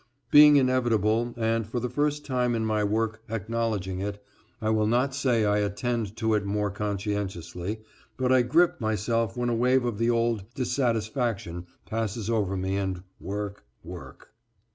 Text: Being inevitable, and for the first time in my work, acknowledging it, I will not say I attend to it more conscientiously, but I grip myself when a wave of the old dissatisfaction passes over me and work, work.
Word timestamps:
Being 0.31 0.55
inevitable, 0.55 1.35
and 1.37 1.67
for 1.67 1.79
the 1.79 1.87
first 1.87 2.25
time 2.25 2.55
in 2.55 2.65
my 2.65 2.83
work, 2.83 3.21
acknowledging 3.29 3.99
it, 3.99 4.19
I 4.59 4.71
will 4.71 4.87
not 4.87 5.13
say 5.13 5.45
I 5.45 5.59
attend 5.59 6.15
to 6.17 6.33
it 6.33 6.43
more 6.43 6.71
conscientiously, 6.71 7.81
but 8.17 8.31
I 8.31 8.41
grip 8.41 8.81
myself 8.81 9.37
when 9.37 9.49
a 9.49 9.53
wave 9.55 9.85
of 9.85 9.99
the 9.99 10.09
old 10.09 10.45
dissatisfaction 10.55 11.67
passes 11.85 12.31
over 12.31 12.57
me 12.57 12.77
and 12.77 13.03
work, 13.19 13.63
work. 13.83 14.29